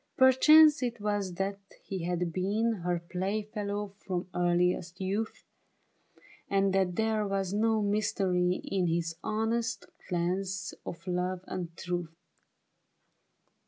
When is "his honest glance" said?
8.87-10.73